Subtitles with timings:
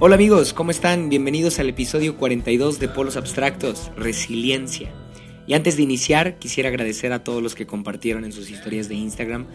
[0.00, 1.08] Hola amigos, ¿cómo están?
[1.08, 4.92] Bienvenidos al episodio 42 de Polos Abstractos, Resiliencia.
[5.48, 8.94] Y antes de iniciar, quisiera agradecer a todos los que compartieron en sus historias de
[8.94, 9.48] Instagram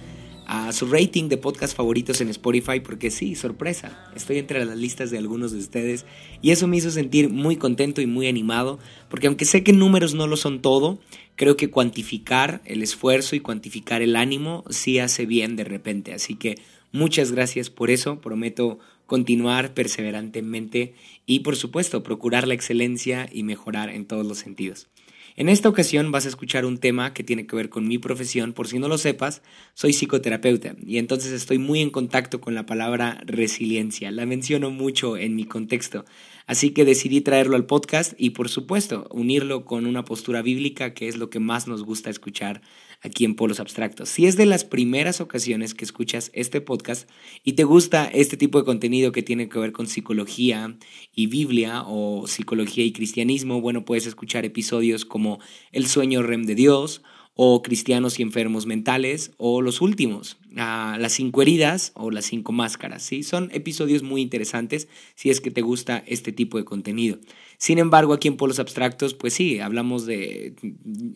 [0.53, 5.09] a su rating de podcast favoritos en Spotify, porque sí, sorpresa, estoy entre las listas
[5.09, 6.05] de algunos de ustedes
[6.43, 8.77] y eso me hizo sentir muy contento y muy animado,
[9.09, 10.99] porque aunque sé que números no lo son todo,
[11.35, 16.35] creo que cuantificar el esfuerzo y cuantificar el ánimo sí hace bien de repente, así
[16.35, 16.59] que
[16.91, 18.77] muchas gracias por eso, prometo
[19.07, 20.93] continuar perseverantemente
[21.25, 24.87] y por supuesto procurar la excelencia y mejorar en todos los sentidos.
[25.35, 28.53] En esta ocasión vas a escuchar un tema que tiene que ver con mi profesión,
[28.53, 29.41] por si no lo sepas,
[29.73, 35.17] soy psicoterapeuta y entonces estoy muy en contacto con la palabra resiliencia, la menciono mucho
[35.17, 36.05] en mi contexto,
[36.45, 41.07] así que decidí traerlo al podcast y por supuesto unirlo con una postura bíblica que
[41.07, 42.61] es lo que más nos gusta escuchar
[43.03, 44.09] aquí en Polos Abstractos.
[44.09, 47.09] Si es de las primeras ocasiones que escuchas este podcast
[47.43, 50.77] y te gusta este tipo de contenido que tiene que ver con psicología
[51.13, 55.39] y Biblia o psicología y cristianismo, bueno, puedes escuchar episodios como
[55.71, 57.01] El sueño REM de Dios
[57.35, 63.01] o cristianos y enfermos mentales, o los últimos, las cinco heridas o las cinco máscaras.
[63.01, 63.23] ¿sí?
[63.23, 67.17] Son episodios muy interesantes si es que te gusta este tipo de contenido.
[67.63, 70.53] Sin embargo, aquí en Polos Abstractos, pues sí, hablamos de,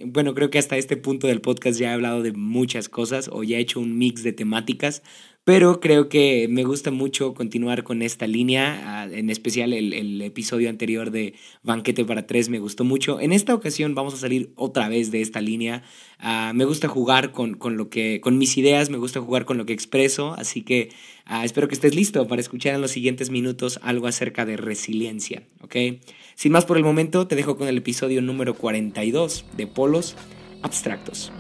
[0.06, 3.44] bueno, creo que hasta este punto del podcast ya he hablado de muchas cosas o
[3.44, 5.04] ya he hecho un mix de temáticas,
[5.44, 10.70] pero creo que me gusta mucho continuar con esta línea, ah, en especial el, episodio
[10.70, 13.20] anterior de Banquete para Tres me gustó mucho.
[13.20, 15.84] En esta ocasión vamos a salir otra vez de esta línea.
[16.18, 19.58] Ah, me gusta jugar con, con, lo que, con mis ideas, me gusta jugar con
[19.58, 20.92] lo que expreso, así que
[21.26, 25.44] ah, espero que estés listo para escuchar en los siguientes minutos algo acerca de resiliencia,
[25.60, 25.76] ¿ok?
[26.38, 30.16] Sin más por el momento, te dejo con el episodio número 42 de Polos
[30.62, 31.32] Abstractos.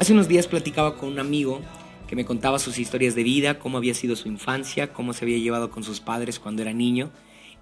[0.00, 1.60] Hace unos días platicaba con un amigo
[2.08, 5.38] que me contaba sus historias de vida, cómo había sido su infancia, cómo se había
[5.38, 7.12] llevado con sus padres cuando era niño.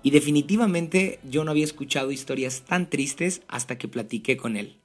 [0.05, 4.79] Y definitivamente yo no había escuchado historias tan tristes hasta que platiqué con él.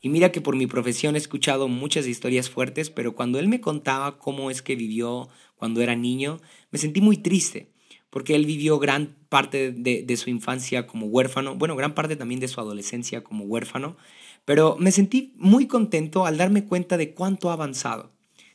[0.00, 3.60] Y mira que por mi profesión he escuchado muchas historias fuertes, pero cuando él me
[3.60, 6.40] contaba cómo es que vivió cuando era niño,
[6.70, 7.68] me sentí muy triste,
[8.08, 12.40] porque él vivió gran parte de, de su infancia como huérfano, bueno, gran parte también
[12.40, 13.96] de su adolescencia como huérfano,
[14.44, 18.11] pero me sentí muy contento al darme cuenta de cuánto ha avanzado.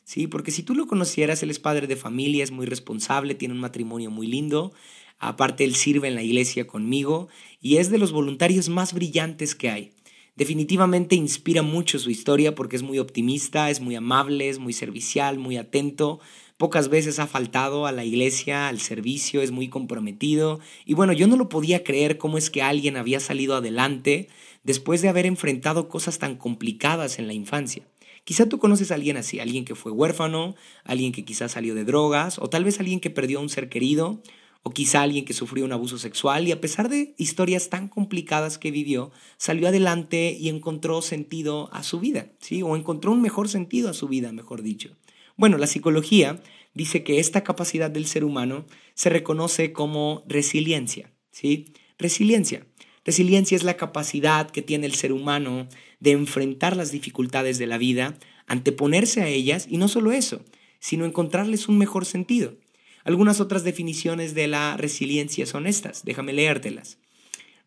[0.08, 3.54] Sí, porque si tú lo conocieras, él es padre de familia, es muy responsable, tiene
[3.54, 4.72] un matrimonio muy lindo.
[5.20, 7.28] Aparte, él sirve en la iglesia conmigo
[7.60, 9.92] y es de los voluntarios más brillantes que hay.
[10.38, 15.40] Definitivamente inspira mucho su historia porque es muy optimista, es muy amable, es muy servicial,
[15.40, 16.22] muy atento.
[16.56, 20.62] Pocas veces ha faltado a la iglesia, al servicio, es muy comprometido.
[20.86, 24.30] Y bueno, yo no lo podía creer cómo es que alguien había salido adelante
[24.64, 27.84] después de haber enfrentado cosas tan complicadas en la infancia.
[28.28, 31.86] Quizá tú conoces a alguien así, alguien que fue huérfano, alguien que quizás salió de
[31.86, 34.22] drogas, o tal vez alguien que perdió a un ser querido,
[34.64, 38.58] o quizá alguien que sufrió un abuso sexual y a pesar de historias tan complicadas
[38.58, 42.62] que vivió, salió adelante y encontró sentido a su vida, ¿sí?
[42.64, 44.98] O encontró un mejor sentido a su vida, mejor dicho.
[45.38, 46.42] Bueno, la psicología
[46.74, 51.72] dice que esta capacidad del ser humano se reconoce como resiliencia, ¿sí?
[51.98, 52.68] Resiliencia.
[53.06, 57.78] Resiliencia es la capacidad que tiene el ser humano de enfrentar las dificultades de la
[57.78, 60.44] vida, anteponerse a ellas y no solo eso,
[60.80, 62.56] sino encontrarles un mejor sentido.
[63.04, 67.00] Algunas otras definiciones de la resiliencia son estas, déjame leértelas.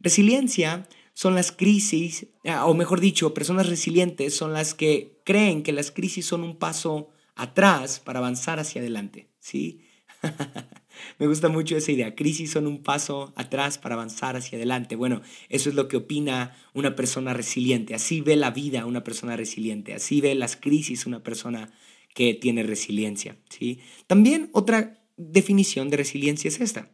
[0.00, 5.72] Resiliencia son las crisis, ah, o mejor dicho, personas resilientes son las que creen que
[5.72, 9.80] las crisis son un paso atrás para avanzar hacia adelante, ¿sí?
[11.18, 12.14] Me gusta mucho esa idea.
[12.14, 14.96] Crisis son un paso atrás para avanzar hacia adelante.
[14.96, 17.94] Bueno, eso es lo que opina una persona resiliente.
[17.94, 19.94] Así ve la vida una persona resiliente.
[19.94, 21.70] Así ve las crisis una persona
[22.14, 23.36] que tiene resiliencia.
[23.48, 23.80] ¿sí?
[24.06, 26.90] También otra definición de resiliencia es esta.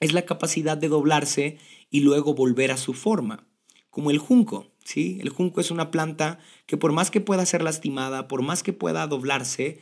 [0.00, 1.58] Es la capacidad de doblarse
[1.90, 3.46] y luego volver a su forma,
[3.90, 4.72] como el junco.
[4.84, 5.18] ¿sí?
[5.20, 8.72] El junco es una planta que por más que pueda ser lastimada, por más que
[8.72, 9.80] pueda doblarse,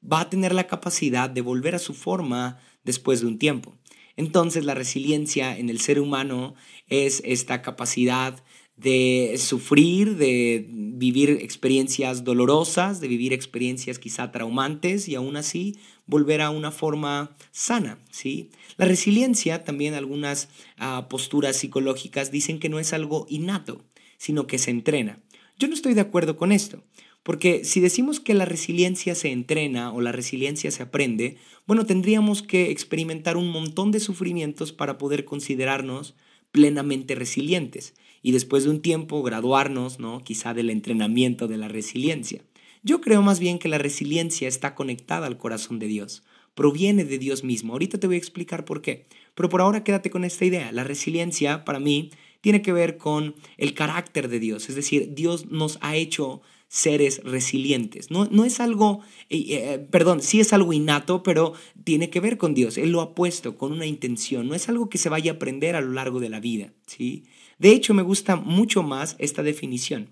[0.00, 3.74] va a tener la capacidad de volver a su forma después de un tiempo.
[4.16, 6.54] Entonces la resiliencia en el ser humano
[6.88, 8.42] es esta capacidad
[8.76, 16.42] de sufrir, de vivir experiencias dolorosas, de vivir experiencias quizá traumantes y aún así volver
[16.42, 18.50] a una forma sana, ¿sí?
[18.76, 23.82] La resiliencia, también algunas ah, posturas psicológicas dicen que no es algo innato,
[24.18, 25.20] sino que se entrena.
[25.58, 26.82] Yo no estoy de acuerdo con esto,
[27.26, 32.40] porque si decimos que la resiliencia se entrena o la resiliencia se aprende, bueno, tendríamos
[32.40, 36.14] que experimentar un montón de sufrimientos para poder considerarnos
[36.52, 40.22] plenamente resilientes y después de un tiempo graduarnos, ¿no?
[40.22, 42.44] Quizá del entrenamiento de la resiliencia.
[42.84, 46.22] Yo creo más bien que la resiliencia está conectada al corazón de Dios,
[46.54, 47.72] proviene de Dios mismo.
[47.72, 50.70] Ahorita te voy a explicar por qué, pero por ahora quédate con esta idea.
[50.70, 55.46] La resiliencia para mí tiene que ver con el carácter de Dios, es decir, Dios
[55.46, 58.10] nos ha hecho seres resilientes.
[58.10, 61.54] No, no es algo, eh, eh, perdón, sí es algo innato, pero
[61.84, 62.78] tiene que ver con Dios.
[62.78, 64.48] Él lo ha puesto con una intención.
[64.48, 66.72] No es algo que se vaya a aprender a lo largo de la vida.
[66.86, 67.24] ¿sí?
[67.58, 70.10] De hecho, me gusta mucho más esta definición.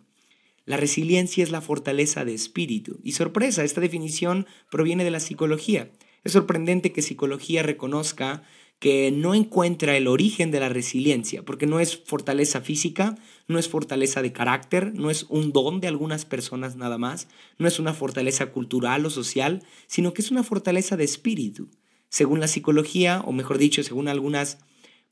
[0.67, 2.99] La resiliencia es la fortaleza de espíritu.
[3.03, 5.91] Y sorpresa, esta definición proviene de la psicología.
[6.25, 8.45] Es sorprendente que psicología reconozca
[8.79, 13.17] que no encuentra el origen de la resiliencia, porque no es fortaleza física,
[13.49, 17.29] no es fortaleza de carácter, no es un don de algunas personas nada más,
[17.59, 21.69] no es una fortaleza cultural o social, sino que es una fortaleza de espíritu.
[22.09, 24.59] Según la psicología, o mejor dicho, según algunas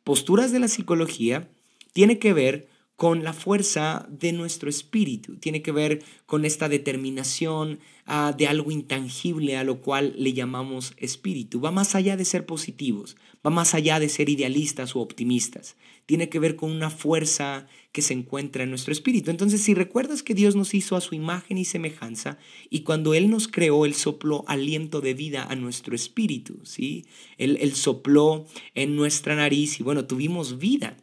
[0.04, 1.50] posturas de la psicología,
[1.92, 7.80] tiene que ver con la fuerza de nuestro espíritu, tiene que ver con esta determinación
[8.06, 11.60] ah, de algo intangible a lo cual le llamamos espíritu.
[11.60, 15.76] Va más allá de ser positivos, va más allá de ser idealistas o optimistas.
[16.06, 19.30] Tiene que ver con una fuerza que se encuentra en nuestro espíritu.
[19.30, 22.38] Entonces, si recuerdas que Dios nos hizo a su imagen y semejanza,
[22.70, 27.06] y cuando Él nos creó, Él sopló aliento de vida a nuestro espíritu, ¿sí?
[27.38, 30.96] Él, él sopló en nuestra nariz y bueno, tuvimos vida.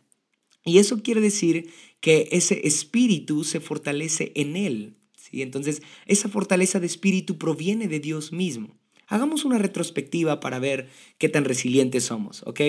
[0.65, 1.69] Y eso quiere decir
[1.99, 4.97] que ese espíritu se fortalece en él.
[5.15, 5.41] ¿sí?
[5.41, 8.78] Entonces, esa fortaleza de espíritu proviene de Dios mismo.
[9.11, 12.61] Hagamos una retrospectiva para ver qué tan resilientes somos, ¿ok?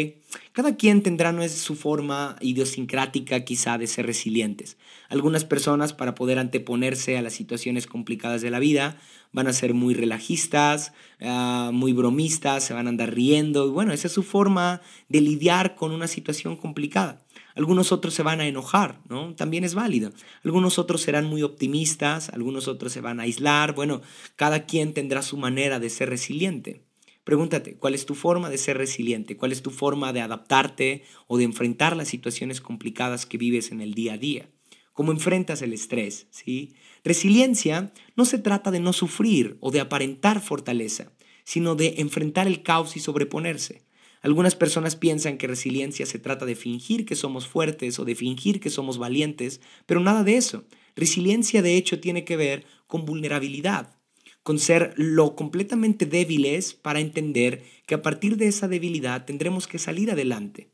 [0.52, 4.78] Cada quien tendrá no es su forma idiosincrática quizá de ser resilientes.
[5.10, 8.96] Algunas personas para poder anteponerse a las situaciones complicadas de la vida
[9.32, 13.92] van a ser muy relajistas, ah, muy bromistas, se van a andar riendo y bueno,
[13.92, 17.20] esa es su forma de lidiar con una situación complicada.
[17.54, 19.34] Algunos otros se van a enojar, ¿no?
[19.34, 20.12] También es válido.
[20.44, 23.74] Algunos otros serán muy optimistas, algunos otros se van a aislar.
[23.74, 24.02] Bueno,
[24.36, 26.82] cada quien tendrá su manera de ser resiliente.
[27.24, 29.36] Pregúntate, ¿cuál es tu forma de ser resiliente?
[29.36, 33.80] ¿Cuál es tu forma de adaptarte o de enfrentar las situaciones complicadas que vives en
[33.80, 34.48] el día a día?
[34.92, 36.26] ¿Cómo enfrentas el estrés?
[36.30, 36.74] ¿sí?
[37.04, 41.12] Resiliencia no se trata de no sufrir o de aparentar fortaleza,
[41.44, 43.82] sino de enfrentar el caos y sobreponerse.
[44.22, 48.60] Algunas personas piensan que resiliencia se trata de fingir que somos fuertes o de fingir
[48.60, 50.64] que somos valientes, pero nada de eso.
[50.94, 53.96] Resiliencia de hecho tiene que ver con vulnerabilidad,
[54.42, 59.78] con ser lo completamente débiles para entender que a partir de esa debilidad tendremos que
[59.78, 60.68] salir adelante.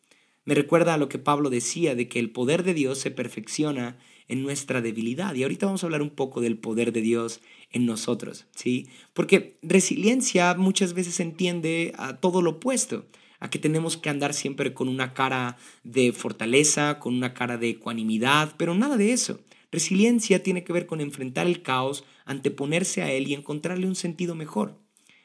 [0.45, 3.99] Me recuerda a lo que Pablo decía de que el poder de Dios se perfecciona
[4.29, 5.35] en nuestra debilidad.
[5.35, 7.41] Y ahorita vamos a hablar un poco del poder de Dios
[7.71, 8.89] en nosotros, ¿sí?
[9.13, 13.07] Porque resiliencia muchas veces entiende a todo lo opuesto
[13.47, 17.71] a que tenemos que andar siempre con una cara de fortaleza, con una cara de
[17.71, 19.41] ecuanimidad, pero nada de eso.
[19.71, 24.35] Resiliencia tiene que ver con enfrentar el caos, anteponerse a él y encontrarle un sentido
[24.35, 24.81] mejor.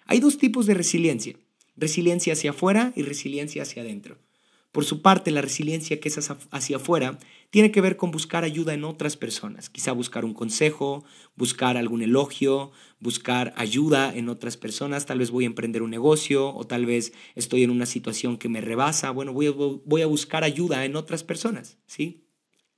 [0.06, 1.36] Hay dos tipos de resiliencia,
[1.76, 4.18] resiliencia hacia afuera y resiliencia hacia adentro.
[4.72, 8.74] Por su parte, la resiliencia que es hacia afuera tiene que ver con buscar ayuda
[8.74, 11.04] en otras personas, quizá buscar un consejo,
[11.36, 16.56] buscar algún elogio, buscar ayuda en otras personas, tal vez voy a emprender un negocio
[16.56, 19.48] o tal vez estoy en una situación que me rebasa, bueno, voy
[20.02, 22.24] a, buscar ayuda en otras personas, ¿sí?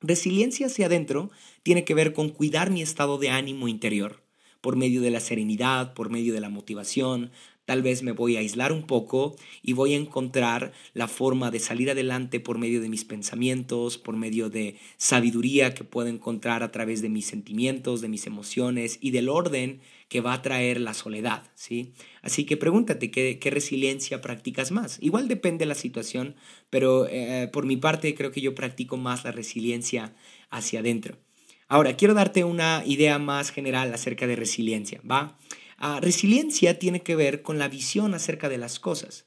[0.02, 1.30] Resiliencia hacia adentro
[1.62, 4.24] tiene que ver con cuidar mi estado de ánimo interior
[4.62, 7.32] por medio de la serenidad, por medio de la motivación,
[7.65, 11.60] Tal vez me voy a aislar un poco y voy a encontrar la forma de
[11.60, 16.72] salir adelante por medio de mis pensamientos, por medio de sabiduría que puedo encontrar a
[16.72, 19.79] través de mis sentimientos, de mis emociones y del orden
[20.10, 21.93] que va a traer la soledad, ¿sí?
[22.22, 24.98] Así que pregúntate qué, resiliencia practicas más.
[25.01, 26.36] Igual depende de la situación,
[26.70, 30.13] pero eh, por mi parte creo que yo practico más la resiliencia
[30.50, 31.17] hacia adentro.
[31.67, 35.38] Ahora, quiero darte una idea más general acerca de resiliencia, ¿va?
[35.86, 39.25] Ah, resiliencia tiene que ver con la visión acerca de las cosas.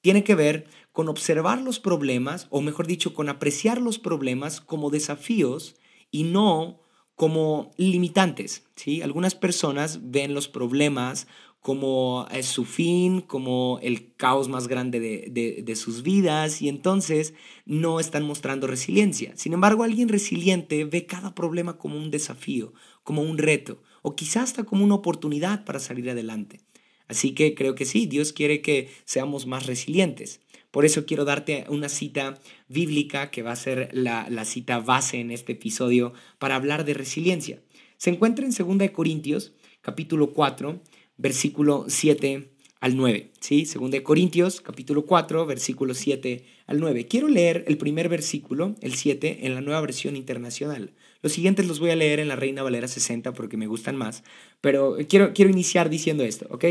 [0.00, 4.90] Tiene que ver con observar los problemas, o mejor dicho, con apreciar los problemas como
[4.90, 5.74] desafíos
[6.12, 6.78] y no
[7.16, 8.62] como limitantes.
[8.76, 9.02] ¿sí?
[9.02, 11.26] Algunas personas ven los problemas
[11.58, 17.34] como es su fin, como el caos más grande de, de, sus vidas y entonces
[17.66, 19.32] no están mostrando resiliencia.
[19.36, 24.44] Sin embargo, alguien resiliente ve cada problema como un desafío, como un reto o quizás
[24.44, 26.60] hasta como una oportunidad para salir adelante.
[27.08, 30.40] Así que creo que sí, Dios quiere que seamos más resilientes.
[30.70, 32.38] Por eso quiero darte una cita
[32.68, 36.94] bíblica que va a ser la, la cita base en este episodio para hablar de
[36.94, 37.62] resiliencia.
[37.96, 40.80] Se encuentra en 2 Corintios, capítulo 4,
[41.16, 42.50] versículo 7
[42.80, 43.32] al 9.
[43.40, 43.64] ¿sí?
[43.64, 47.06] 2 Corintios, capítulo 4, versículo 7 al 9.
[47.06, 50.92] Quiero leer el primer versículo, el 7, en la nueva versión internacional.
[51.22, 54.22] Los siguientes los voy a leer en la Reina Valera 60 porque me gustan más.
[54.60, 56.64] Pero quiero, quiero iniciar diciendo esto, ¿ok?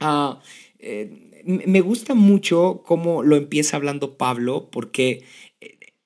[0.00, 0.36] Uh,
[1.44, 5.24] me gusta mucho cómo lo empieza hablando Pablo porque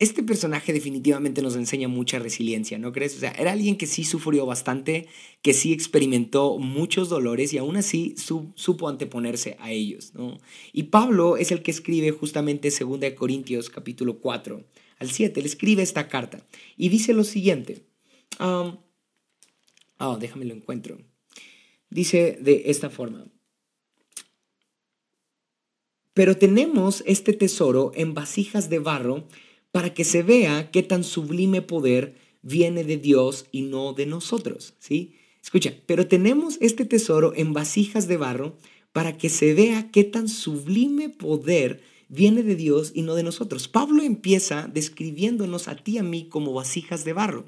[0.01, 3.17] este personaje definitivamente nos enseña mucha resiliencia, ¿no crees?
[3.17, 5.09] O sea, era alguien que sí sufrió bastante,
[5.43, 8.15] que sí experimentó muchos dolores y aún así
[8.55, 10.39] supo anteponerse a ellos, ¿no?
[10.73, 14.63] Y Pablo es el que escribe justamente 2 Corintios capítulo 4
[14.99, 17.87] al 7, le escribe esta carta y dice lo siguiente.
[18.39, 20.99] Oh, déjame lo encuentro.
[21.91, 23.27] Dice de esta forma.
[26.15, 29.29] Pero tenemos este tesoro en vasijas de barro
[29.71, 34.75] para que se vea qué tan sublime poder viene de Dios y no de nosotros,
[34.79, 35.15] ¿sí?
[35.43, 38.57] Escucha, pero tenemos este tesoro en vasijas de barro
[38.93, 43.69] para que se vea qué tan sublime poder viene de Dios y no de nosotros.
[43.69, 47.45] Pablo empieza describiéndonos a ti y a mí como vasijas de barro,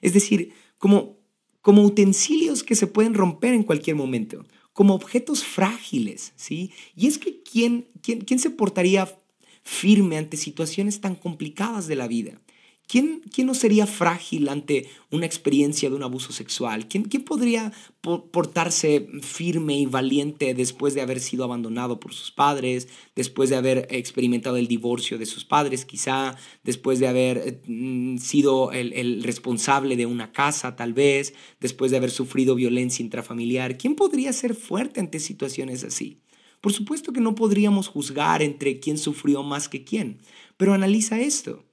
[0.00, 1.18] es decir, como,
[1.60, 6.72] como utensilios que se pueden romper en cualquier momento, como objetos frágiles, ¿sí?
[6.96, 9.18] Y es que ¿quién, quién, quién se portaría
[9.62, 12.40] firme ante situaciones tan complicadas de la vida?
[12.86, 16.86] ¿Quién, ¿Quién, no sería frágil ante una experiencia de un abuso sexual?
[16.86, 17.72] ¿Quién, ¿Quién, podría
[18.02, 23.86] portarse firme y valiente después de haber sido abandonado por sus padres, después de haber
[23.90, 29.96] experimentado el divorcio de sus padres, quizá, después de haber mm, sido el, el responsable
[29.96, 33.78] de una casa, tal vez, después de haber sufrido violencia intrafamiliar?
[33.78, 36.20] ¿Quién podría ser fuerte ante situaciones así?
[36.60, 40.20] Por supuesto que no podríamos juzgar entre quién sufrió más que quién,
[40.56, 41.64] pero analiza esto.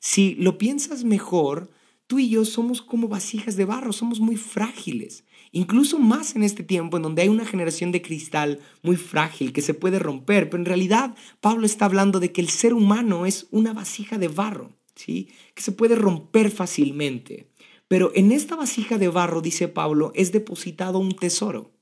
[0.00, 1.70] Si lo piensas mejor,
[2.06, 6.64] tú y yo somos como vasijas de barro, somos muy frágiles, incluso más en este
[6.64, 10.58] tiempo en donde hay una generación de cristal muy frágil que se puede romper, pero
[10.58, 14.72] en realidad Pablo está hablando de que el ser humano es una vasija de barro,
[14.96, 15.28] ¿sí?
[15.54, 17.46] que se puede romper fácilmente.
[17.86, 21.72] Pero en esta vasija de barro, dice Pablo, es depositado un tesoro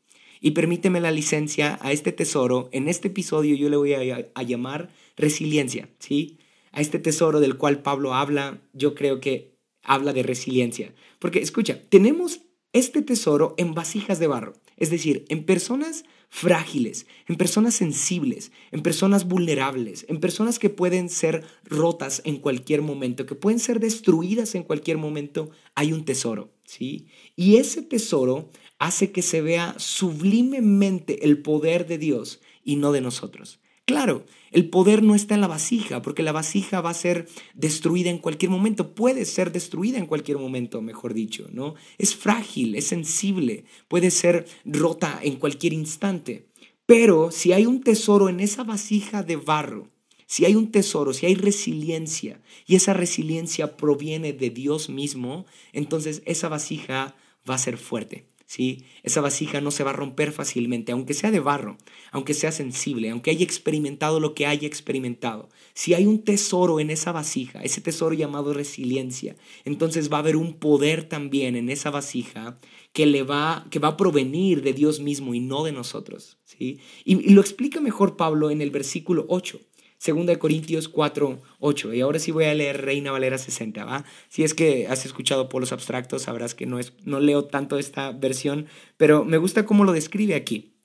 [0.40, 2.68] y permíteme la licencia a este tesoro.
[2.72, 6.38] En este episodio yo le voy a, llamar resiliencia, ¿sí?
[6.78, 10.94] A este tesoro del cual Pablo habla, yo creo que habla de resiliencia.
[11.18, 12.42] Porque escucha, tenemos
[12.72, 18.82] este tesoro en vasijas de barro, es decir, en personas frágiles, en personas sensibles, en
[18.84, 24.54] personas vulnerables, en personas que pueden ser rotas en cualquier momento, que pueden ser destruidas
[24.54, 27.08] en cualquier momento, hay un tesoro, ¿sí?
[27.34, 33.00] Y ese tesoro hace que se vea sublimemente el poder de Dios y no de
[33.00, 33.58] nosotros.
[33.88, 38.10] Claro, el poder no está en la vasija, porque la vasija va a ser destruida
[38.10, 41.74] en cualquier momento, puede ser destruida en cualquier momento, mejor dicho, ¿no?
[41.96, 46.48] Es frágil, es sensible, puede ser rota en cualquier instante.
[46.84, 49.88] Pero si hay un tesoro en esa vasija de barro,
[50.26, 56.20] si hay un tesoro, si hay resiliencia, y esa resiliencia proviene de Dios mismo, entonces
[56.26, 57.16] esa vasija
[57.48, 58.26] va a ser fuerte.
[58.48, 58.86] ¿Sí?
[59.02, 61.76] Esa vasija no se va a romper fácilmente, aunque sea de barro,
[62.10, 65.50] aunque sea sensible, aunque haya experimentado lo que haya experimentado.
[65.74, 70.36] Si hay un tesoro en esa vasija, ese tesoro llamado resiliencia, entonces va a haber
[70.36, 72.58] un poder también en esa vasija
[72.94, 76.80] que le va que va a provenir de Dios mismo y no de nosotros, ¿sí?
[77.04, 79.60] Y, y lo explica mejor Pablo en el versículo 8.
[80.04, 81.94] 2 Corintios 4, 8.
[81.94, 84.04] Y ahora sí voy a leer Reina Valera 60, ¿va?
[84.28, 88.12] Si es que has escuchado polos abstractos, sabrás que no, es, no leo tanto esta
[88.12, 90.76] versión, pero me gusta cómo lo describe aquí.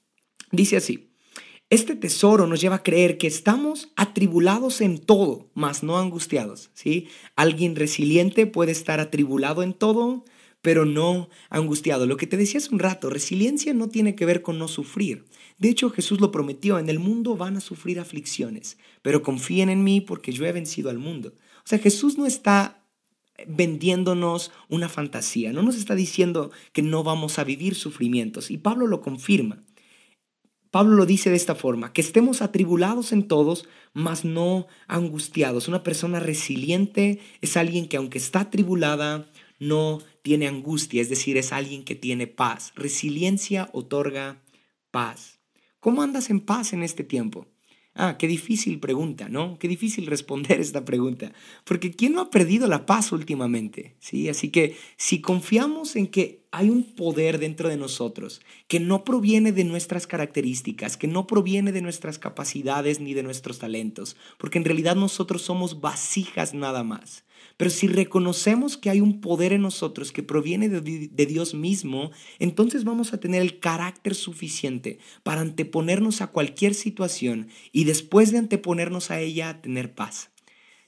[0.51, 1.13] Dice así,
[1.70, 7.08] este tesoro nos lleva a creer que estamos atribulados en todo, mas no angustiados, ¿sí?
[7.36, 10.24] Alguien resiliente puede estar atribulado en todo,
[10.62, 12.05] pero no angustiado.
[12.05, 15.25] Lo que te decía hace un rato, resiliencia no tiene que ver con no sufrir.
[15.57, 19.83] De hecho, Jesús lo prometió, en el mundo van a sufrir aflicciones, pero confíen en
[19.83, 21.33] mí porque yo he vencido al mundo.
[21.60, 22.83] O sea, Jesús no está
[23.48, 28.88] vendiéndonos una fantasía, no nos está diciendo que no vamos a vivir sufrimientos, y Pablo
[28.88, 29.63] lo confirma.
[30.72, 35.67] Pablo lo dice de esta forma, que estemos atribulados en todos, mas no angustiados.
[35.67, 39.27] Una persona resiliente es alguien que aunque está atribulada,
[39.60, 42.72] no tiene angustia, es decir, es alguien que tiene paz.
[42.75, 44.41] Resiliencia otorga
[44.89, 45.39] paz.
[45.83, 47.45] ¿Cómo andas en paz en este tiempo?
[47.93, 49.59] Ah, qué difícil pregunta, ¿no?
[49.59, 51.33] Qué difícil responder esta pregunta.
[51.65, 53.97] Porque ¿quién no ha perdido la paz últimamente?
[53.99, 54.29] ¿Sí?
[54.29, 59.51] Así que si confiamos en que hay un poder dentro de nosotros que no proviene
[59.51, 64.65] de nuestras características, que no proviene de nuestras capacidades ni de nuestros talentos, porque en
[64.65, 67.25] realidad nosotros somos vasijas nada más.
[67.57, 72.83] Pero si reconocemos que hay un poder en nosotros que proviene de, Dios mismo, entonces
[72.83, 79.10] vamos a tener el carácter suficiente para anteponernos a cualquier situación y después de anteponernos
[79.10, 80.29] a ella, tener paz.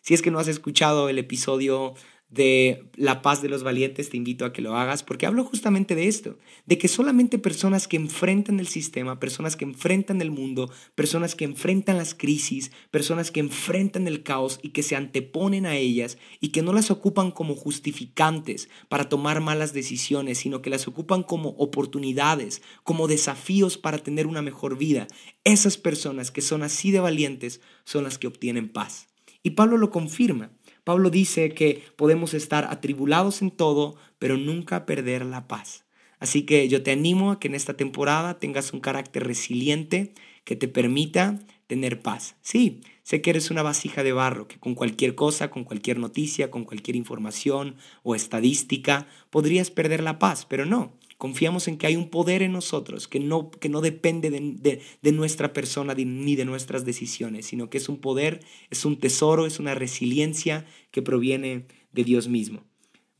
[0.02, 1.96] Si es que no has escuchado el episodio
[2.30, 5.96] de la paz de los valientes, te invito a que lo hagas, porque hablo justamente
[5.96, 10.72] de esto, de que solamente personas que enfrentan el sistema, personas que enfrentan el mundo,
[10.96, 15.76] personas que enfrentan las crisis, personas que enfrentan el caos y que se anteponen a
[15.76, 20.88] ellas y que no las ocupan como justificantes para tomar malas decisiones, sino que las
[20.88, 25.08] ocupan como oportunidades, como desafíos para tener una mejor vida.
[25.44, 29.08] Esas personas que son así de valientes son las que obtienen paz.
[29.44, 30.52] Y Pablo lo confirma.
[30.86, 35.84] Pablo dice que podemos estar atribulados en todo, pero nunca perder la paz.
[36.20, 40.14] Así que yo te animo a que en esta temporada tengas un carácter resiliente
[40.46, 42.36] que te permita tener paz.
[42.42, 46.52] Sí, sé que eres una vasija de barro, que con cualquier cosa, con cualquier noticia,
[46.52, 50.94] con cualquier información o estadística, podrías perder la paz, pero no.
[51.18, 55.54] Confiamos en que hay un poder en nosotros que no, que no depende de, nuestra
[55.54, 59.76] persona ni de nuestras decisiones, sino que es un poder, es un tesoro, es una
[59.76, 62.66] resiliencia que proviene de Dios mismo.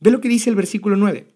[0.00, 1.26] Ve lo que dice el versículo 9.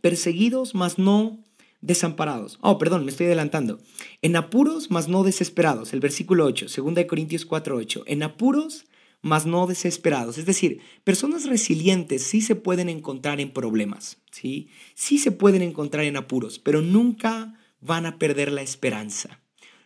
[0.00, 1.44] Perseguidos, mas no
[1.80, 2.58] desamparados.
[2.60, 3.78] Oh, perdón, me estoy adelantando.
[4.22, 5.92] En apuros, mas no desesperados.
[5.92, 8.04] El versículo 8, 2 Corintios 4, 8.
[8.06, 8.86] En apuros,
[9.24, 10.36] mas no desesperados.
[10.36, 14.68] Es decir, personas resilientes sí se pueden encontrar en problemas, ¿sí?
[14.94, 19.40] Sí se pueden encontrar en apuros, pero nunca van a perder la esperanza.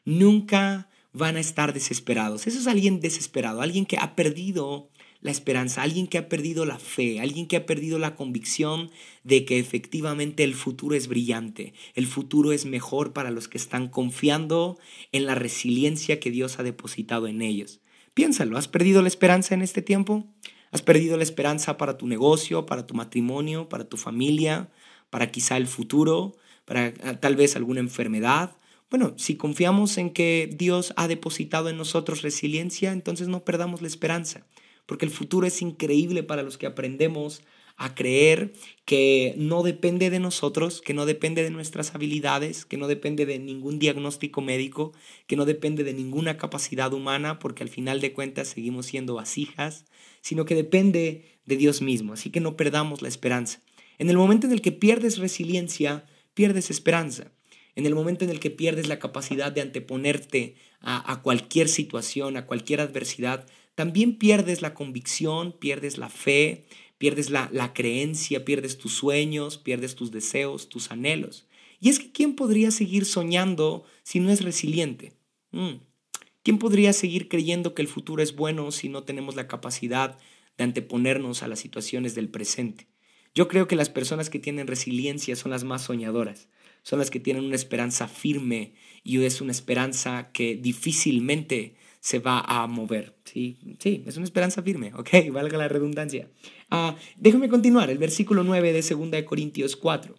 [0.04, 2.48] Nunca van a estar desesperados.
[2.48, 4.90] Eso es alguien desesperado, alguien que ha perdido
[5.20, 8.90] la esperanza, alguien que ha perdido la fe, alguien que ha perdido la convicción
[9.22, 13.86] de que efectivamente el futuro es brillante, el futuro es mejor para los que están
[13.86, 14.80] confiando
[15.12, 17.80] en la resiliencia que Dios ha depositado en ellos.
[18.18, 20.26] Piénsalo, ¿has perdido la esperanza en este tiempo?
[20.72, 24.70] ¿Has perdido la esperanza para tu negocio, para tu matrimonio, para tu familia,
[25.08, 28.56] para quizá el futuro, para ah, tal vez alguna enfermedad?
[28.90, 33.86] Bueno, si confiamos en que Dios ha depositado en nosotros resiliencia, entonces no perdamos la
[33.86, 34.44] esperanza,
[34.86, 37.42] porque el futuro es increíble para los que aprendemos
[37.78, 38.52] a creer
[38.84, 43.38] que no depende de nosotros, que no depende de nuestras habilidades, que no depende de
[43.38, 44.92] ningún diagnóstico médico,
[45.28, 49.84] que no depende de ninguna capacidad humana, porque al final de cuentas seguimos siendo vasijas,
[50.22, 52.14] sino que depende de Dios mismo.
[52.14, 53.62] Así que no perdamos la esperanza.
[53.98, 57.30] En el momento en el que pierdes resiliencia, pierdes esperanza.
[57.76, 62.36] En el momento en el que pierdes la capacidad de anteponerte a, a cualquier situación,
[62.36, 66.64] a cualquier adversidad, también pierdes la convicción, pierdes la fe,
[66.98, 71.46] pierdes la, creencia, pierdes tus sueños, pierdes tus deseos, tus anhelos.
[71.80, 75.12] Y es que ¿quién podría seguir soñando si no es resiliente?
[75.52, 75.76] Mm.
[76.42, 80.18] ¿Quién podría seguir creyendo que el futuro es bueno si no tenemos la capacidad
[80.56, 82.88] de anteponernos a las situaciones del presente?
[83.34, 86.48] Yo creo que las personas que tienen resiliencia son las más soñadoras,
[86.82, 88.72] son las que tienen una esperanza firme
[89.04, 93.18] y es una esperanza que difícilmente se va a mover.
[93.24, 96.30] Sí, sí, es una esperanza firme, ok, valga la redundancia.
[96.70, 100.18] Uh, déjame continuar, el versículo 9 de 2 de Corintios 4.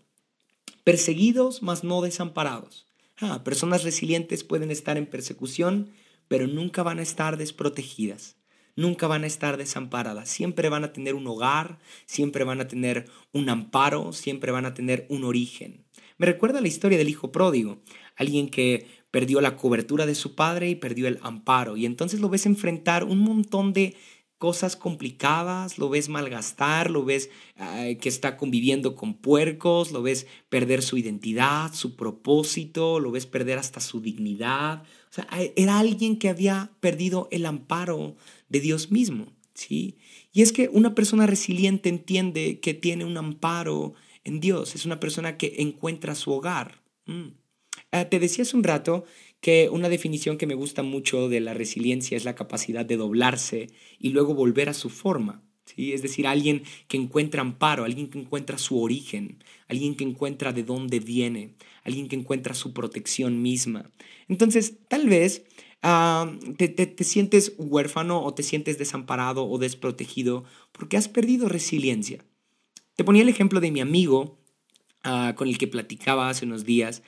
[0.83, 2.87] Perseguidos, mas no desamparados.
[3.21, 5.91] Ah, personas resilientes pueden estar en persecución,
[6.27, 8.37] pero nunca van a estar desprotegidas.
[8.75, 10.29] Nunca van a estar desamparadas.
[10.29, 14.73] Siempre van a tener un hogar, siempre van a tener un amparo, siempre van a
[14.73, 15.85] tener un origen.
[16.17, 17.81] Me recuerda la historia del hijo pródigo,
[18.15, 21.77] alguien que perdió la cobertura de su padre y perdió el amparo.
[21.77, 23.95] Y entonces lo ves enfrentar un montón de
[24.37, 30.81] cosas complicadas, lo ves malgastar, lo ves que está conviviendo con puercos, lo ves perder
[30.81, 34.83] su identidad, su propósito, lo ves perder hasta su dignidad.
[35.09, 38.15] O sea, era alguien que había perdido el amparo
[38.47, 39.97] de Dios mismo, ¿sí?
[40.31, 43.93] Y es que una persona resiliente entiende que tiene un amparo
[44.23, 46.81] en Dios, es una persona que encuentra su hogar.
[47.91, 49.05] Ah, te decía hace un rato
[49.41, 53.67] que una definición que me gusta mucho de la resiliencia es la capacidad de doblarse
[53.99, 55.43] y luego volver a su forma.
[55.65, 55.93] ¿sí?
[55.93, 60.63] Es decir, alguien que encuentra amparo, alguien que encuentra su origen, alguien que encuentra de
[60.63, 63.89] dónde viene, alguien que encuentra su protección misma.
[64.27, 65.43] Entonces, tal vez
[65.81, 72.23] ah, te, te sientes huérfano o te sientes desamparado o desprotegido porque has perdido resiliencia.
[72.95, 74.38] Te ponía el ejemplo de mi amigo
[75.03, 77.01] ah, con el que platicaba hace unos días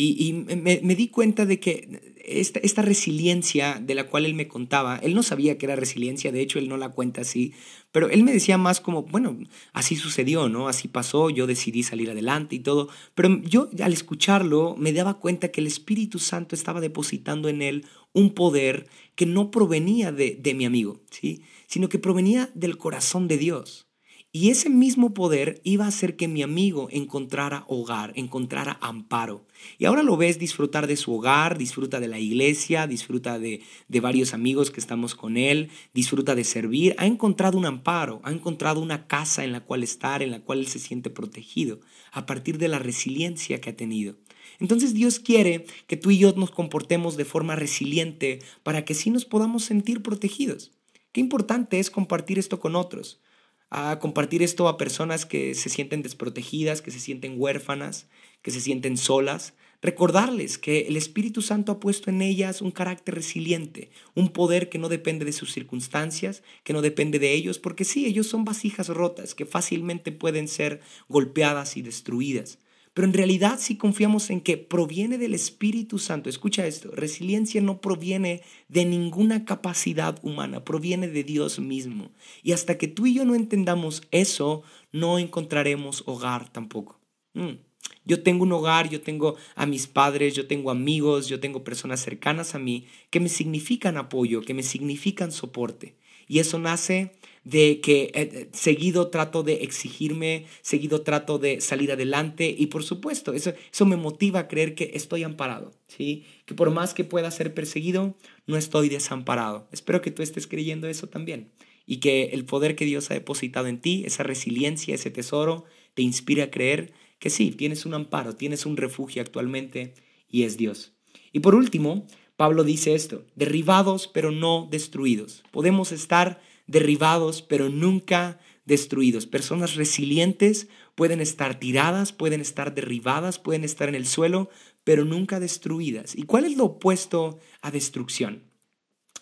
[0.00, 4.98] y, me, di cuenta de que esta, esta, resiliencia de la cual él me contaba,
[4.98, 7.54] él no sabía que era resiliencia, de hecho él no la cuenta así,
[7.90, 9.36] pero él me decía más como, bueno,
[9.72, 10.68] así sucedió, ¿no?
[10.68, 15.48] Así pasó, yo decidí salir adelante y todo, pero yo al escucharlo me daba cuenta
[15.48, 20.54] que el Espíritu Santo estaba depositando en él un poder que no provenía de, de
[20.54, 21.42] mi amigo, ¿sí?
[21.66, 23.87] Sino que provenía del corazón de Dios.
[24.30, 29.46] Y ese mismo poder iba a hacer que mi amigo encontrara hogar, encontrara amparo.
[29.78, 34.00] Y ahora lo ves disfrutar de su hogar, disfruta de la iglesia, disfruta de, de,
[34.00, 36.94] varios amigos que estamos con él, disfruta de servir.
[36.98, 40.58] Ha encontrado un amparo, ha encontrado una casa en la cual estar, en la cual
[40.58, 41.80] él se siente protegido,
[42.12, 44.16] a partir de la resiliencia que ha tenido.
[44.60, 49.08] Entonces Dios quiere que tú y yo nos comportemos de forma resiliente para que sí
[49.08, 50.72] nos podamos sentir protegidos.
[51.12, 53.20] Qué importante es compartir esto con otros
[53.70, 58.08] a compartir esto a personas que se sienten desprotegidas, que se sienten huérfanas,
[58.42, 59.54] que se sienten solas.
[59.80, 64.78] Recordarles que el Espíritu Santo ha puesto en ellas un carácter resiliente, un poder que
[64.78, 68.88] no depende de sus circunstancias, que no depende de ellos, porque sí, ellos son vasijas
[68.88, 72.58] rotas que fácilmente pueden ser golpeadas y destruidas.
[72.98, 77.80] Pero en realidad si confiamos en que proviene del Espíritu Santo, escucha esto, resiliencia no
[77.80, 82.10] proviene de ninguna capacidad humana, proviene de Dios mismo.
[82.42, 86.98] Y hasta que tú y yo no entendamos eso, no encontraremos hogar tampoco.
[87.34, 87.60] Mm.
[88.04, 92.00] Yo tengo un hogar, yo tengo a mis padres, yo tengo amigos, yo tengo personas
[92.00, 95.94] cercanas a mí que me significan apoyo, que me significan soporte.
[96.26, 97.12] Y eso nace
[97.48, 102.84] de que eh, eh, seguido trato de exigirme, seguido trato de salir adelante y por
[102.84, 106.26] supuesto, eso, eso me motiva a creer que estoy amparado, ¿sí?
[106.44, 108.14] Que por más que pueda ser perseguido,
[108.46, 109.66] no estoy desamparado.
[109.72, 111.50] Espero que tú estés creyendo eso también
[111.86, 116.02] y que el poder que Dios ha depositado en ti, esa resiliencia, ese tesoro, te
[116.02, 119.94] inspire a creer que sí, tienes un amparo, tienes un refugio actualmente
[120.28, 120.92] y es Dios.
[121.32, 122.06] Y por último,
[122.36, 125.44] Pablo dice esto, derribados pero no destruidos.
[125.50, 129.26] Podemos estar derribados, pero nunca destruidos.
[129.26, 134.50] Personas resilientes pueden estar tiradas, pueden estar derribadas, pueden estar en el suelo,
[134.84, 136.14] pero nunca destruidas.
[136.14, 138.44] ¿Y cuál es lo opuesto a destrucción?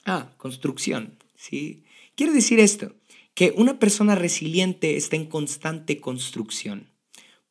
[0.04, 1.18] Ah, construcción.
[1.37, 1.85] ¿sí?
[2.16, 2.94] Quiere decir esto,
[3.35, 6.90] que una persona resiliente está en constante construcción.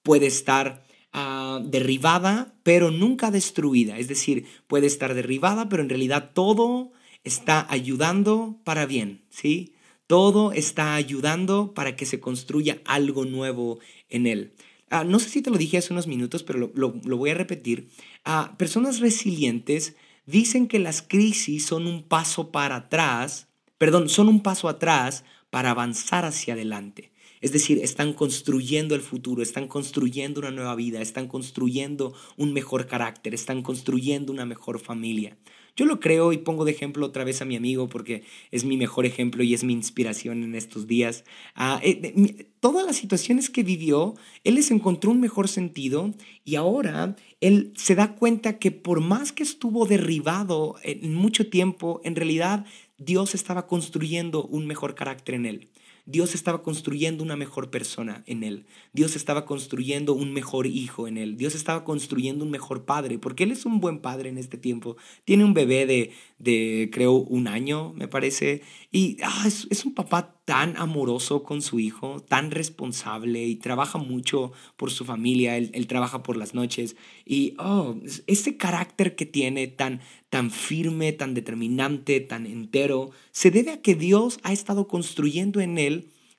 [0.03, 3.97] Puede estar ah, derribada, pero nunca destruida.
[3.97, 6.91] Es decir, puede estar derribada, pero en realidad todo
[7.23, 9.74] está ayudando para bien, ¿sí?
[10.08, 14.54] Todo está ayudando para que se construya algo nuevo en él.
[14.89, 17.89] Ah, no sé si te lo dije hace unos minutos, pero lo, voy a repetir.
[18.24, 24.41] Ah, personas resilientes dicen que las crisis son un paso para atrás, perdón, son un
[24.44, 27.12] paso atrás para avanzar hacia adelante.
[27.41, 32.88] Es decir, están construyendo el futuro, están construyendo una nueva vida, están construyendo un mejor
[32.88, 35.38] carácter, están construyendo una mejor familia.
[35.75, 38.77] Yo lo creo y pongo de ejemplo otra vez a mi amigo porque es mi
[38.77, 41.25] mejor ejemplo y es mi inspiración en estos días.
[41.53, 46.13] Ah, eh, todas las situaciones que vivió, él les encontró un mejor sentido
[46.45, 51.99] y ahora él se da cuenta que por más que estuvo derribado en mucho tiempo,
[52.05, 52.65] en realidad
[52.97, 55.69] Dios estaba construyendo un mejor carácter en él.
[56.06, 58.65] Dios estaba construyendo una mejor persona en él.
[58.94, 61.36] Dios estaba construyendo un mejor hijo en él.
[61.36, 64.98] Dios estaba construyendo un mejor padre, porque él es un buen padre en este tiempo.
[65.24, 68.62] Tiene un bebé de, de creo, un año, me parece.
[68.91, 73.98] Y ah, es, es un papá tan amoroso con su hijo, tan responsable y trabaja
[73.98, 77.96] mucho por su familia, él, trabaja por las noches y oh,
[78.28, 83.96] ese carácter que tiene tan, tan firme, tan determinante, tan entero, se debe a que
[83.96, 85.94] Dios ha estado construyendo en él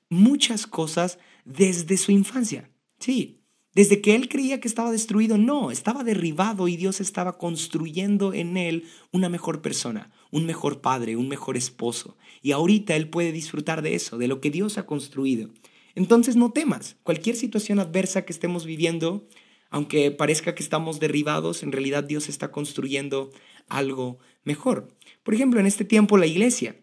[0.09, 2.71] muchas cosas desde su infancia.
[2.99, 3.37] Sí,
[3.77, 8.57] desde que él creía que estaba destruido, no, estaba derribado y Dios estaba construyendo en
[8.57, 12.17] él una mejor persona, un mejor padre, un mejor esposo.
[12.41, 15.51] Y ahorita él puede disfrutar de eso, de lo que Dios ha construido.
[15.93, 19.27] Entonces no temas, cualquier situación adversa que estemos viviendo,
[19.69, 23.31] aunque parezca que estamos derribados, en realidad Dios está construyendo
[23.67, 24.87] algo mejor.
[25.21, 26.77] Por ejemplo, en este tiempo la iglesia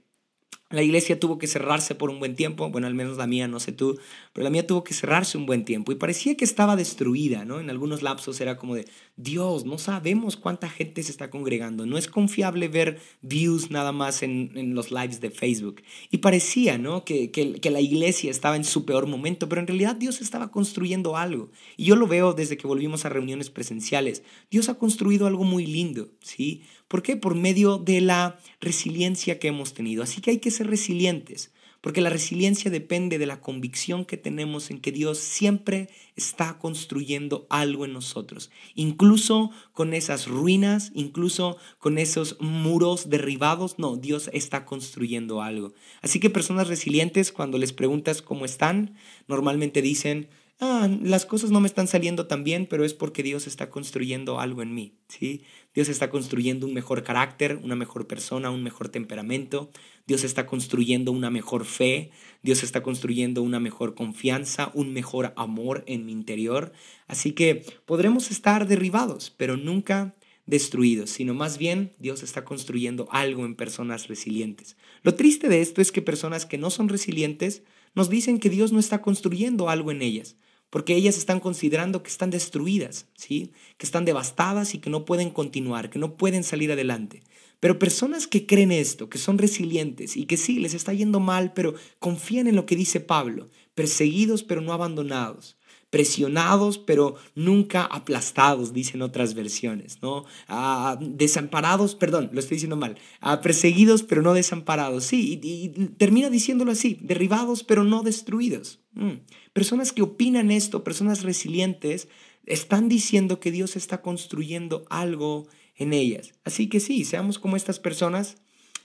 [0.75, 3.61] la iglesia tuvo que cerrarse por un buen tiempo, bueno, al menos la mía, no
[3.61, 3.99] sé tú,
[4.33, 7.61] pero la mía tuvo que cerrarse un buen tiempo y parecía que estaba destruida, ¿no?
[7.61, 11.97] En algunos lapsos era como de, Dios, no sabemos cuánta gente se está congregando, no
[11.97, 15.83] es confiable ver views nada más en, en los lives de Facebook.
[16.11, 17.05] Y parecía, ¿no?
[17.05, 20.51] Que, que, que la iglesia estaba en su peor momento, pero en realidad Dios estaba
[20.51, 21.53] construyendo algo.
[21.77, 24.25] Y yo lo veo desde que volvimos a reuniones presenciales.
[24.51, 26.63] Dios ha construido algo muy lindo, ¿sí?
[26.89, 27.17] ¿Por qué?
[27.17, 30.03] Por medio de la resiliencia que hemos tenido.
[30.03, 31.53] Así que hay que ser resilientes.
[31.85, 37.47] Porque la resiliencia depende de la convicción que tenemos en que Dios siempre está construyendo
[37.51, 44.65] algo en nosotros, incluso con esas ruinas, incluso con esos muros derribados, no, Dios está
[44.65, 45.75] construyendo algo.
[46.01, 48.95] Así que personas resilientes, cuando les preguntas cómo están,
[49.29, 50.31] normalmente dicen,
[50.65, 54.41] ah, las cosas no me están saliendo tan bien, pero es porque Dios está construyendo
[54.41, 55.43] algo en mí, ¿sí?
[55.75, 59.71] Dios está construyendo un mejor carácter, una mejor persona, un mejor temperamento.
[60.07, 62.11] Dios está construyendo una mejor fe.
[62.43, 66.73] Dios está construyendo una mejor confianza, un mejor amor en mi interior.
[67.07, 70.15] Así que podremos estar derribados, pero nunca
[70.47, 74.77] destruidos, sino más bien Dios está construyendo algo en personas resilientes.
[75.03, 77.63] Lo triste de esto es que personas que no son resilientes
[77.95, 80.37] nos dicen que Dios no está construyendo algo en ellas
[80.75, 83.53] porque ellas están considerando que están destruidas, ¿sí?
[83.79, 87.23] que están devastadas y que no pueden continuar, que no pueden salir adelante.
[87.61, 91.53] Pero personas que creen esto, que son resilientes y que sí, les está yendo mal,
[91.53, 95.57] pero confían en lo que dice Pablo, perseguidos pero no abandonados,
[95.95, 100.25] presionados pero nunca aplastados, dicen otras versiones, ¿no?
[100.49, 106.31] Ah, desamparados, perdón, lo estoy diciendo mal, ah, perseguidos pero no desamparados, sí, y, termina
[106.31, 108.81] diciéndolo así, derribados pero no destruidos.
[108.95, 109.21] Mm.
[109.53, 112.09] Personas que opinan esto, personas resilientes,
[112.45, 116.33] están diciendo que Dios está construyendo algo en ellas.
[116.43, 118.39] Así que sí, seamos como estas personas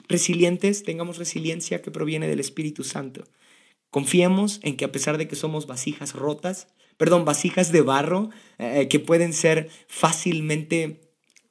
[0.07, 3.23] resilientes, tengamos resiliencia que proviene del Espíritu Santo.
[3.89, 6.67] Confiemos en que a pesar de que somos vasijas rotas,
[6.99, 10.99] perdón, vasijas de barro eh, que pueden ser fácilmente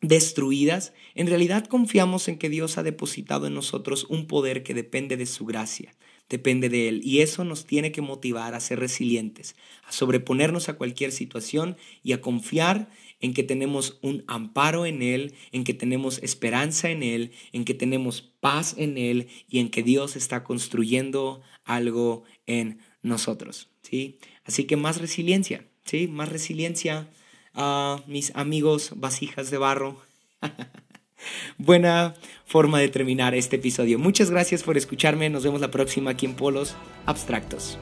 [0.03, 5.17] destruidas, en realidad confiamos en que Dios ha depositado en nosotros un poder que depende
[5.17, 5.97] de su gracia,
[6.29, 7.01] depende de Él.
[7.03, 9.57] Y eso nos tiene que motivar a ser resilientes,
[9.87, 15.35] a sobreponernos a cualquier situación y a confiar en que tenemos un amparo en Él,
[15.51, 19.83] en que tenemos esperanza en Él, en que tenemos paz en Él y en que
[19.83, 23.69] Dios está construyendo algo en nosotros.
[23.83, 24.19] ¿sí?
[24.45, 26.09] Así que más resiliencia, ¿sí?
[26.09, 27.09] Más resiliencia
[27.55, 30.01] a mis amigos vasijas de barro.
[31.59, 33.99] Buena forma de terminar este episodio.
[33.99, 35.31] Muchas gracias por escucharme.
[35.31, 37.79] Nos vemos la próxima aquí en Polos Abstractos.